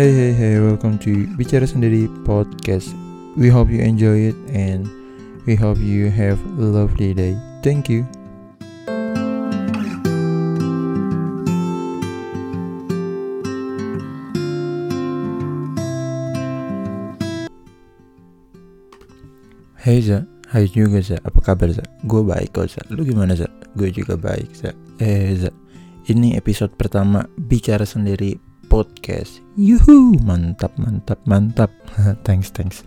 [0.00, 2.96] Hey hey hey, welcome to Bicara Sendiri Podcast.
[3.36, 4.88] We hope you enjoy it and
[5.44, 7.36] we hope you have a lovely day.
[7.60, 8.08] Thank you.
[19.76, 21.84] Hey Za, hai juga Za, apa kabar Za?
[22.08, 23.52] Gue baik kok Za, lu gimana Za?
[23.76, 25.52] Gue juga baik Za Eh Za,
[26.08, 29.42] ini episode pertama Bicara Sendiri Podcast.
[29.58, 31.74] Yuhu, mantap mantap mantap.
[32.26, 32.86] Thanks thanks.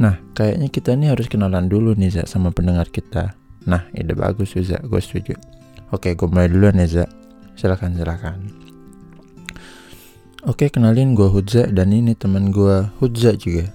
[0.00, 3.36] Nah, kayaknya kita ini harus kenalan dulu nih Za sama pendengar kita.
[3.68, 5.36] Nah, ide bagus Za, gue setuju.
[5.92, 7.04] Oke, gue mulai duluan ya Za
[7.54, 8.50] Silakan silakan.
[10.44, 13.70] Oke, kenalin gue Hudza dan ini teman gue Hudza juga.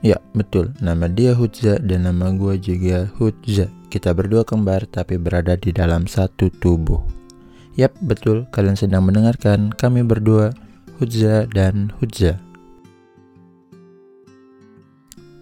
[0.00, 0.72] Ya, betul.
[0.78, 3.66] Nama dia Hudza dan nama gue juga Hudza.
[3.90, 7.17] Kita berdua kembar tapi berada di dalam satu tubuh.
[7.78, 8.42] Yap, betul.
[8.50, 10.50] Kalian sedang mendengarkan kami berdua,
[10.98, 12.34] Hudza dan Hudza.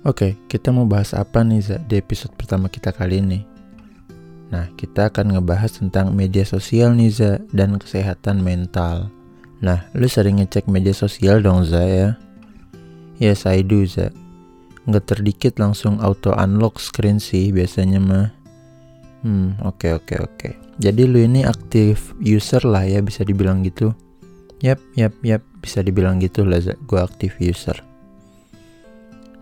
[0.05, 3.41] Oke, kita mau bahas apa nih Za di episode pertama kita kali ini?
[4.53, 9.09] Nah, kita akan ngebahas tentang media sosial nih Za dan kesehatan mental.
[9.65, 12.09] Nah, lu sering ngecek media sosial dong Za ya?
[13.17, 14.13] Yes, I do Za
[14.87, 18.27] nggak terdikit langsung auto unlock screen sih biasanya mah
[19.27, 20.53] hmm oke okay, oke okay, oke okay.
[20.79, 23.91] jadi lu ini aktif user lah ya bisa dibilang gitu
[24.63, 27.83] yap yap yap bisa dibilang gitu lah gue aktif user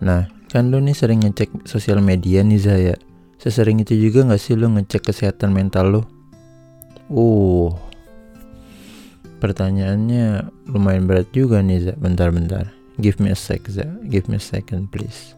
[0.01, 2.95] nah kan lu nih sering ngecek sosial media nih Zaya
[3.37, 6.01] sesering itu juga nggak sih lu ngecek kesehatan mental lu
[7.13, 7.69] uh
[9.37, 13.83] pertanyaannya lumayan berat juga nih Zaya bentar-bentar Give me a sec, Za.
[14.07, 15.35] Give me a second, please.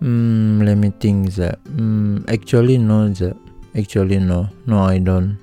[0.00, 1.56] Hmm, let me think, Za.
[1.68, 3.36] Hmm, actually no, Za.
[3.72, 5.40] Actually no, no I don't.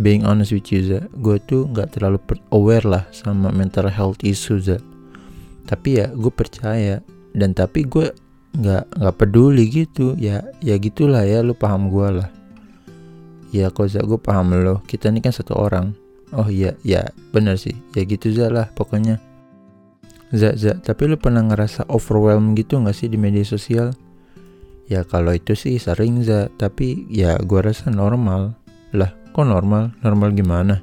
[0.00, 2.18] Being honest with you, Za, gue tuh nggak terlalu
[2.54, 4.80] aware lah sama mental health issue, Za.
[5.66, 7.02] Tapi ya, gue percaya
[7.36, 8.14] dan tapi gue
[8.56, 10.16] nggak nggak peduli gitu.
[10.16, 12.28] Ya, ya gitulah ya, lu paham gue lah.
[13.52, 14.80] Ya, kok Za, gue paham lo.
[14.86, 15.92] Kita ini kan satu orang.
[16.32, 17.76] Oh iya, ya bener sih.
[17.92, 19.20] Ya gitu Za lah, pokoknya
[20.34, 23.94] Zak, Zak, tapi lu pernah ngerasa overwhelmed gitu gak sih di media sosial?
[24.86, 28.54] Ya kalau itu sih sering Zak, tapi ya gua rasa normal.
[28.94, 29.90] Lah, kok normal?
[30.06, 30.78] Normal gimana?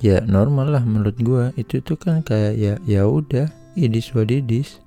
[0.00, 1.52] Ya normal lah menurut gua.
[1.60, 4.80] Itu tuh kan kayak ya ya udah, idis wadidis.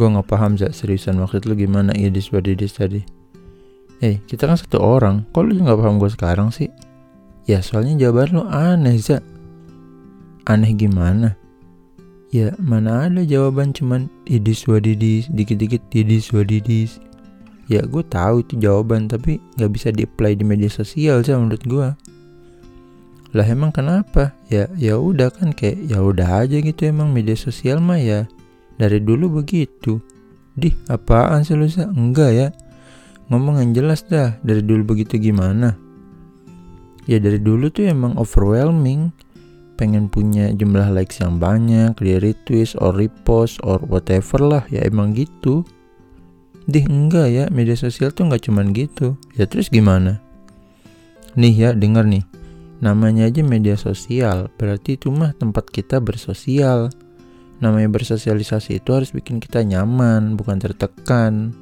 [0.00, 3.04] Gua nggak paham Zak seriusan maksud lu gimana idis wadidis tadi.
[4.00, 5.28] Eh, kita kan satu orang.
[5.36, 6.72] Kok lu nggak paham gua sekarang sih?
[7.44, 9.20] Ya soalnya jawaban lu aneh Zak.
[10.48, 11.36] Aneh gimana?
[12.36, 17.00] Ya mana ada jawaban cuman idis wadidis dikit-dikit idis wadidis.
[17.64, 21.88] Ya gue tahu itu jawaban tapi nggak bisa di-apply di media sosial sih menurut gue
[23.32, 24.36] Lah emang kenapa?
[24.52, 28.28] Ya ya udah kan kayak ya udah aja gitu emang media sosial mah ya.
[28.76, 29.96] Dari dulu begitu.
[30.60, 31.64] Dih apaan sih lu?
[31.96, 32.48] Enggak ya.
[33.32, 35.72] Ngomong yang jelas dah dari dulu begitu gimana?
[37.08, 39.08] Ya dari dulu tuh emang overwhelming
[39.76, 45.12] pengen punya jumlah likes yang banyak, di retweet or repost or whatever lah, ya emang
[45.12, 45.62] gitu.
[46.66, 49.14] Dih enggak ya, media sosial tuh nggak cuman gitu.
[49.38, 50.18] Ya terus gimana?
[51.38, 52.24] Nih ya, denger nih.
[52.82, 56.90] Namanya aja media sosial, berarti itu mah tempat kita bersosial.
[57.56, 61.56] Namanya bersosialisasi itu harus bikin kita nyaman, bukan tertekan.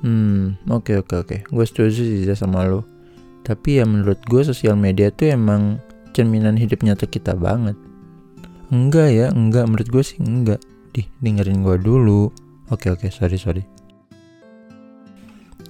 [0.00, 1.28] Hmm, oke okay, oke okay, oke.
[1.28, 1.40] Okay.
[1.52, 2.82] Gue setuju sih sama lo.
[3.44, 5.78] Tapi ya menurut gue sosial media tuh emang
[6.12, 7.78] cerminan hidup nyata kita banget.
[8.70, 10.62] Enggak ya, enggak menurut gue sih enggak.
[10.94, 12.30] Dih, dengerin gue dulu.
[12.70, 13.62] Oke oke, sorry sorry.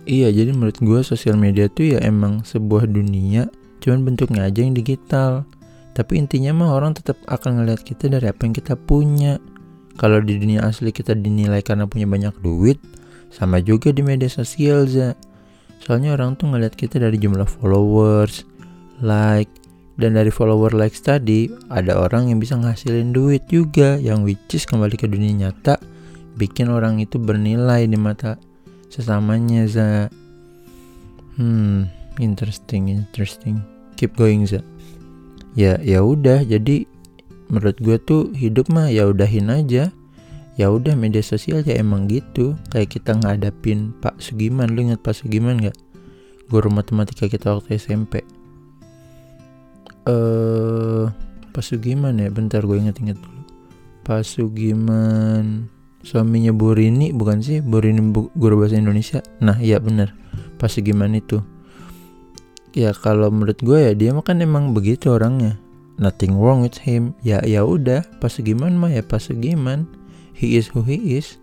[0.08, 3.48] Iya, jadi menurut gue sosial media tuh ya emang sebuah dunia,
[3.84, 5.44] cuman bentuknya aja yang digital.
[5.92, 9.36] Tapi intinya mah orang tetap akan ngeliat kita dari apa yang kita punya.
[10.00, 12.80] Kalau di dunia asli kita dinilai karena punya banyak duit,
[13.28, 15.12] sama juga di media sosial, za.
[15.84, 18.48] Soalnya orang tuh ngeliat kita dari jumlah followers,
[19.04, 19.52] like,
[20.00, 24.64] dan dari follower likes tadi, ada orang yang bisa ngasilin duit juga yang which is
[24.64, 25.76] kembali ke dunia nyata
[26.40, 28.40] bikin orang itu bernilai di mata
[28.88, 30.08] sesamanya za.
[31.36, 33.60] Hmm, interesting, interesting.
[34.00, 34.64] Keep going za.
[35.52, 36.40] Ya, ya udah.
[36.48, 36.88] Jadi
[37.52, 39.92] menurut gue tuh hidup mah ya udahin aja.
[40.56, 42.56] Ya udah media sosial ya emang gitu.
[42.72, 44.72] Kayak kita ngadapin Pak Sugiman.
[44.72, 45.76] Lu ingat Pak Sugiman nggak?
[46.48, 48.24] Guru matematika kita waktu SMP
[50.06, 51.04] eh
[51.50, 52.30] Pak Sugiman ya?
[52.30, 53.42] Bentar gue inget-inget dulu.
[54.06, 55.66] Pak Sugiman
[56.00, 57.60] suaminya Bu Rini bukan sih?
[57.60, 59.20] Bu Rini bu, guru bahasa Indonesia?
[59.44, 60.14] Nah iya bener
[60.56, 61.42] Pak Sugiman itu.
[62.70, 65.58] Ya kalau menurut gue ya dia makan emang begitu orangnya.
[66.00, 67.12] Nothing wrong with him.
[67.20, 69.84] Ya ya udah pas gimana mah ya pas gimana
[70.32, 71.36] he is who he is.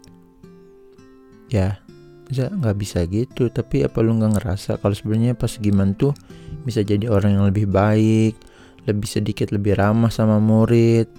[1.51, 1.83] Ya
[2.25, 3.51] bisa nggak bisa gitu.
[3.51, 6.15] Tapi apa lu nggak ngerasa kalau sebenarnya pas gimana tuh
[6.63, 8.39] bisa jadi orang yang lebih baik
[8.87, 11.11] lebih sedikit lebih ramah sama murid.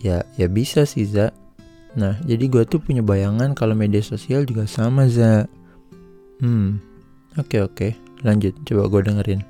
[0.00, 1.32] Ya ya bisa sih za.
[1.96, 5.48] Nah jadi gue tuh punya bayangan kalau media sosial juga sama za.
[6.38, 6.78] Hmm
[7.40, 7.76] oke okay, oke.
[7.76, 7.90] Okay.
[8.20, 9.42] lanjut coba gue dengerin.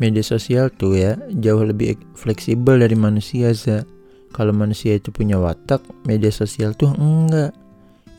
[0.00, 3.84] Media sosial tuh ya jauh lebih fleksibel dari manusia za.
[4.30, 7.50] Kalau manusia itu punya watak media sosial tuh enggak.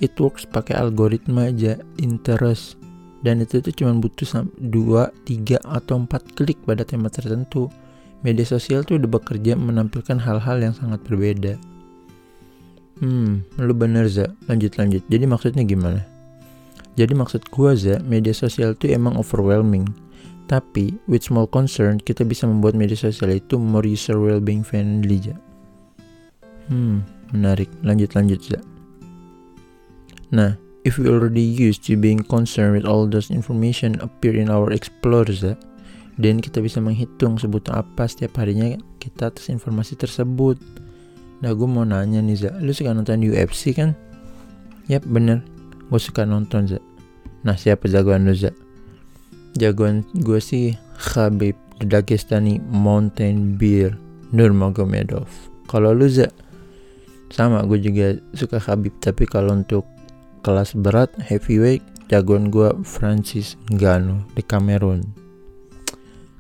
[0.01, 2.81] It works pakai algoritma aja interest.
[3.21, 4.57] Dan itu tuh cuma butuh 2,
[5.29, 7.69] 3 atau 4 klik pada tema tertentu.
[8.21, 11.57] Media sosial tuh udah bekerja menampilkan hal-hal yang sangat berbeda.
[13.01, 15.01] Hmm, lu bener Za, lanjut lanjut.
[15.09, 16.05] Jadi maksudnya gimana?
[16.93, 19.89] Jadi maksud gua Za, media sosial tuh emang overwhelming.
[20.45, 25.35] Tapi, with small concern, kita bisa membuat media sosial itu more user well-being friendly Za.
[26.69, 27.01] Hmm,
[27.33, 27.73] menarik.
[27.81, 28.59] Lanjut lanjut Za.
[30.29, 30.53] Nah,
[30.85, 35.41] if we already used to being concerned with all those information appear in our explorers,
[35.41, 35.57] ya,
[36.19, 40.59] dan kita bisa menghitung sebutan apa setiap harinya kita atas informasi tersebut.
[41.41, 43.97] Nah, gue mau nanya nih, Za, lu suka nonton UFC kan?
[44.91, 45.41] Yap, bener.
[45.89, 46.79] Gue suka nonton, Za.
[47.41, 48.35] Nah, siapa jagoan lu?
[49.57, 53.97] Jagoan gue sih Khabib Dagestani Mountain Beer
[54.29, 55.25] Nurmagomedov.
[55.65, 56.29] Kalau lu, Za?
[57.33, 59.87] Sama, gue juga suka Khabib, tapi kalau untuk
[60.45, 65.20] kelas berat heavyweight jagoan gue Francis Ngannou di Cameroon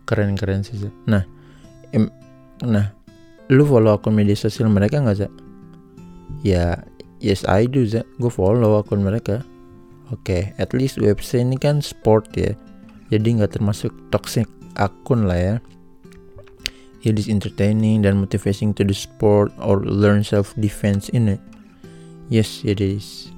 [0.09, 1.23] keren keren sih nah
[1.91, 2.09] em,
[2.63, 2.93] nah
[3.51, 5.31] lu follow akun media sosial mereka nggak sih
[6.41, 6.79] ya
[7.21, 9.45] yes I do za gue follow akun mereka.
[10.11, 12.51] Oke okay, at least website ini kan sport ya.
[13.13, 15.55] Jadi nggak termasuk toxic akun lah ya.
[17.01, 21.41] It is entertaining dan motivating to the sport or learn self defense in it.
[22.27, 23.31] Yes it is.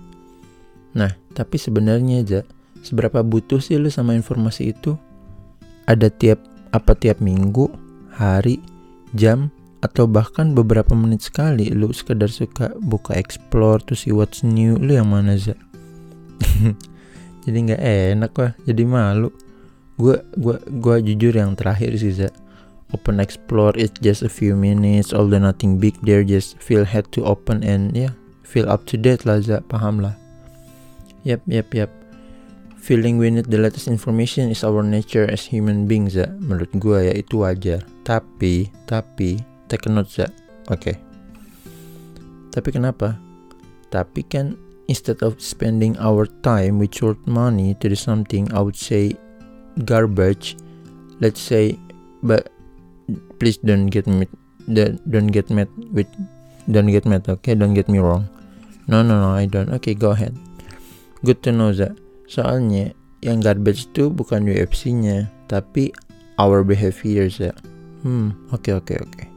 [0.98, 2.40] Nah, tapi sebenarnya aja
[2.84, 4.98] seberapa butuh sih lu sama informasi itu?
[5.88, 7.70] Ada tiap apa tiap minggu,
[8.18, 8.58] hari,
[9.14, 9.54] jam,
[9.86, 14.96] atau bahkan beberapa menit sekali lu sekedar suka buka explore to see what's new lu
[14.96, 15.54] yang mana za
[17.44, 17.82] jadi nggak
[18.16, 19.30] enak wah jadi malu.
[19.94, 22.30] Gue gua gua jujur yang terakhir sih za
[22.98, 27.22] open explore it's just a few minutes the nothing big there just feel head to
[27.26, 30.18] open and yeah, feel up to date lah za paham lah.
[31.24, 31.92] Yep, yep, yep.
[32.84, 36.28] Feeling we need the latest information is our nature as human beings, ya.
[36.44, 37.80] Menurut gue ya itu wajar.
[38.04, 39.40] Tapi, tapi,
[39.72, 40.28] take note, ya.
[40.68, 40.92] Oke.
[40.92, 40.96] Okay.
[42.52, 43.16] Tapi kenapa?
[43.88, 44.60] Tapi kan
[44.92, 49.16] instead of spending our time with short money to do something, I would say
[49.88, 50.60] garbage.
[51.24, 51.80] Let's say,
[52.20, 52.52] but
[53.40, 54.28] please don't get me,
[54.68, 56.12] don't get mad with,
[56.68, 57.56] don't get mad, okay?
[57.56, 58.28] Don't get me wrong.
[58.92, 59.72] No, no, no, I don't.
[59.80, 60.36] Okay, go ahead.
[61.24, 62.03] Good to know that.
[62.28, 65.92] Soalnya yang garbage itu bukan UFC-nya, tapi
[66.40, 67.56] our behaviors ya.
[68.04, 69.12] Hmm, oke okay, oke okay, oke.
[69.16, 69.28] Okay.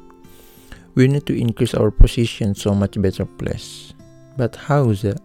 [0.97, 3.93] We need to increase our position so much better place.
[4.41, 5.21] But how that?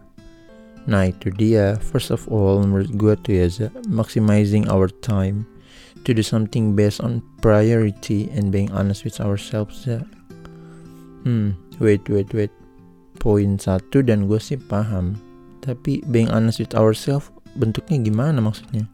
[0.84, 1.80] Nah itu dia.
[1.80, 5.48] First of all, menurut gue tuh ya, Za, maximizing our time
[6.04, 10.04] to do something based on priority and being honest with ourselves, Za.
[11.24, 12.52] Hmm, wait, wait, wait.
[13.22, 15.16] Poin satu dan gue sih paham
[15.62, 18.88] tapi being honest with ourselves bentuknya gimana maksudnya?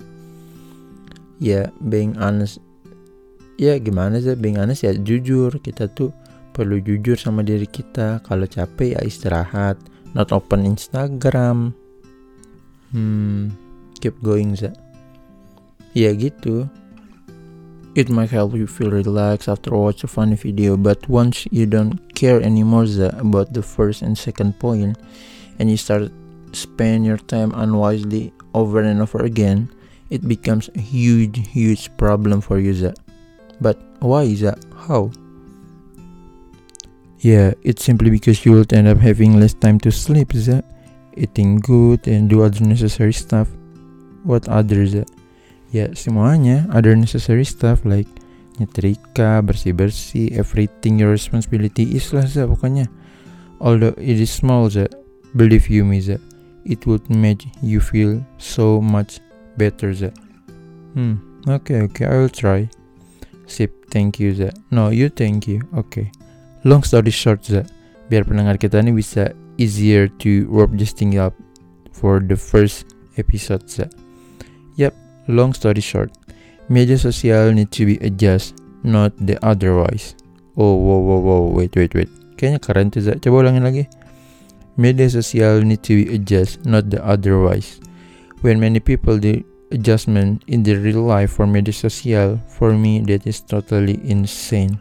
[1.37, 2.57] Ya being honest
[3.57, 4.37] ya gimana sih?
[4.37, 5.57] Being honest ya jujur.
[5.61, 6.13] Kita tuh
[6.53, 8.21] perlu jujur sama diri kita.
[8.25, 9.77] Kalau capek ya istirahat.
[10.17, 11.75] Not open Instagram.
[12.89, 14.71] Hmm keep going za
[15.97, 16.69] ya gitu.
[17.97, 21.97] It might help you feel relaxed after watch a funny video, but once you don't
[22.13, 22.85] care anymore
[23.17, 25.01] about the first and second point,
[25.57, 26.13] and you start
[26.53, 29.70] spend your time unwisely over and over again,
[30.10, 32.94] it becomes a huge, huge problem for you, Za.
[33.60, 34.46] But why is?
[34.88, 35.12] How?
[37.20, 40.63] Yeah, it's simply because you will end up having less time to sleep, Za.
[41.18, 43.50] Eating good and do other necessary stuff.
[44.24, 45.06] What others, Za?
[45.74, 48.08] Ya, semuanya other necessary stuff like
[48.56, 52.88] nyetrika, bersih-bersih, everything your responsibility is lah, Za, pokoknya.
[53.60, 54.88] Although it is small, Za,
[55.36, 56.00] believe you me,
[56.67, 59.24] it would make you feel so much
[59.55, 60.12] better Zah.
[60.93, 62.67] Hmm, okay, okay, I will try.
[63.47, 64.51] Sip, thank you Zah.
[64.69, 65.63] No, you thank you.
[65.71, 66.12] Okay.
[66.67, 67.63] Long story short Zah,
[68.12, 71.31] biar pendengar kita ini bisa easier to wrap this thing up
[71.95, 73.88] for the first episode Zah.
[74.75, 74.93] Yep,
[75.31, 76.12] long story short,
[76.67, 80.13] media sosial need to be adjust, not the otherwise.
[80.57, 81.43] Oh, wow, wow, wow.
[81.53, 82.09] Wait, wait, wait.
[82.33, 83.21] Kayaknya keren tuh, Zak.
[83.21, 83.86] Coba ulangin lagi.
[84.77, 87.81] Media social need to be adjust, not the otherwise.
[88.41, 93.25] When many people do adjustment in their real life for media social, for me that
[93.25, 94.77] is totally insane.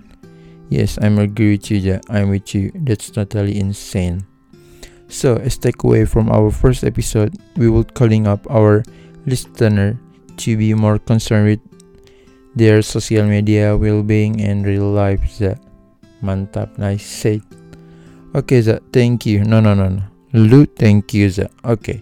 [0.69, 1.99] Yes, I'm agree with you, ja.
[2.11, 2.73] I'm with you.
[2.75, 4.26] That's totally insane.
[5.09, 8.83] So, as takeaway from our first episode, we will calling up our
[9.25, 9.99] listener
[10.37, 11.62] to be more concerned with
[12.57, 15.57] their social media well-being and real life, Za.
[16.23, 17.41] Mantap, nice said.
[18.37, 19.45] Okay, Za, thank you.
[19.45, 20.02] No, no, no, no.
[20.37, 21.49] Lu, thank you, Za.
[21.64, 22.00] Okay.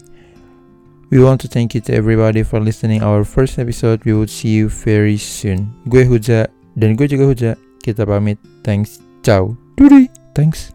[1.09, 4.03] We want to thank you to everybody for listening our first episode.
[4.03, 5.71] We will see you very soon.
[5.87, 7.51] Gue Huja dan gue juga Huja.
[7.79, 8.35] Kita pamit.
[8.67, 8.99] Thanks.
[9.23, 9.55] Ciao.
[9.79, 10.11] Duri.
[10.35, 10.74] Thanks.